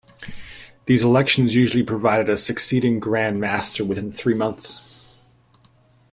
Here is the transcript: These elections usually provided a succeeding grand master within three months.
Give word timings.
These 0.87 1.03
elections 1.03 1.53
usually 1.53 1.83
provided 1.83 2.27
a 2.27 2.35
succeeding 2.35 2.99
grand 2.99 3.39
master 3.39 3.85
within 3.85 4.11
three 4.11 4.33
months. 4.33 5.23